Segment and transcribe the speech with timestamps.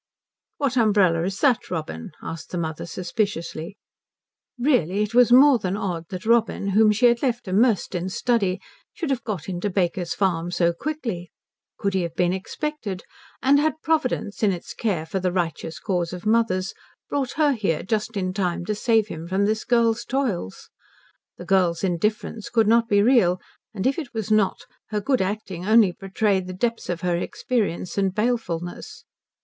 [0.57, 3.77] "What umbrella is that, Robin?" asked his mother suspiciously.
[4.57, 8.59] Really, it was more than odd that Robin, whom she had left immersed in study,
[8.93, 11.29] should have got into Baker's Farm so quickly.
[11.77, 13.03] Could he have been expected?
[13.43, 16.73] And had Providence, in its care for the righteous cause of mothers,
[17.07, 20.71] brought her here just in time to save him from this girl's toils?
[21.37, 23.39] The girl's indifference could not be real;
[23.71, 27.99] and if it was not, her good acting only betrayed the depths of her experience
[27.99, 29.05] and balefulness.